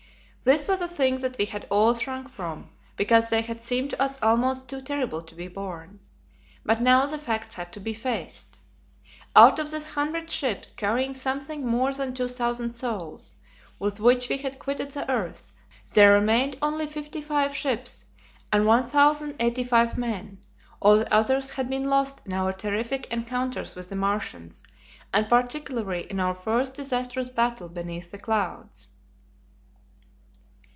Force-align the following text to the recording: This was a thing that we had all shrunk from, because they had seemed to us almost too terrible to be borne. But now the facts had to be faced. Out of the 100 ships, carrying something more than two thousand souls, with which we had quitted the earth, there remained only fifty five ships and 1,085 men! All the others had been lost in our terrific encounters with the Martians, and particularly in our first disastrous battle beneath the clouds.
This 0.43 0.67
was 0.67 0.81
a 0.81 0.87
thing 0.87 1.19
that 1.19 1.37
we 1.37 1.45
had 1.45 1.67
all 1.69 1.93
shrunk 1.93 2.27
from, 2.27 2.71
because 2.97 3.29
they 3.29 3.41
had 3.43 3.61
seemed 3.61 3.91
to 3.91 4.01
us 4.01 4.17
almost 4.23 4.67
too 4.67 4.81
terrible 4.81 5.21
to 5.21 5.35
be 5.35 5.47
borne. 5.47 5.99
But 6.65 6.81
now 6.81 7.05
the 7.05 7.19
facts 7.19 7.53
had 7.53 7.71
to 7.73 7.79
be 7.79 7.93
faced. 7.93 8.57
Out 9.35 9.59
of 9.59 9.69
the 9.69 9.77
100 9.77 10.27
ships, 10.31 10.73
carrying 10.73 11.13
something 11.13 11.63
more 11.67 11.93
than 11.93 12.15
two 12.15 12.27
thousand 12.27 12.71
souls, 12.71 13.35
with 13.77 13.99
which 13.99 14.29
we 14.29 14.37
had 14.37 14.57
quitted 14.57 14.89
the 14.89 15.07
earth, 15.11 15.51
there 15.93 16.11
remained 16.11 16.57
only 16.59 16.87
fifty 16.87 17.21
five 17.21 17.55
ships 17.55 18.05
and 18.51 18.65
1,085 18.65 19.95
men! 19.99 20.39
All 20.79 20.97
the 20.97 21.13
others 21.13 21.51
had 21.51 21.69
been 21.69 21.87
lost 21.87 22.19
in 22.25 22.33
our 22.33 22.51
terrific 22.51 23.05
encounters 23.13 23.75
with 23.75 23.89
the 23.89 23.95
Martians, 23.95 24.63
and 25.13 25.29
particularly 25.29 26.09
in 26.09 26.19
our 26.19 26.33
first 26.33 26.73
disastrous 26.73 27.29
battle 27.29 27.69
beneath 27.69 28.09
the 28.09 28.17
clouds. 28.17 28.87